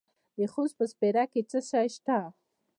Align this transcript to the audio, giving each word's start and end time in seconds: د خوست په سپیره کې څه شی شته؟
د 0.37 0.39
خوست 0.51 0.75
په 0.79 0.85
سپیره 0.91 1.23
کې 1.31 1.41
څه 1.49 1.59
شی 1.69 1.87
شته؟ 1.95 2.17